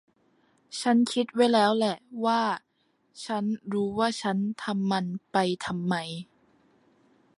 [0.81, 2.41] ฉันคิดไว้แล้วแหละว่า
[3.25, 5.95] ฉันรู้ว่าฉันทำมันไปทำไม